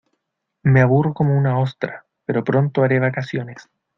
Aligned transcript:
Me 0.63 0.81
aburro 0.81 1.13
como 1.13 1.37
una 1.37 1.59
ostra, 1.59 2.07
pero 2.25 2.43
pronto 2.43 2.83
haré 2.83 2.97
vacaciones. 2.99 3.69